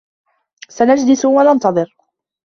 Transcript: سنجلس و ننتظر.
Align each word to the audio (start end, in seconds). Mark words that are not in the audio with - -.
سنجلس 0.69 1.25
و 1.25 1.43
ننتظر. 1.43 1.87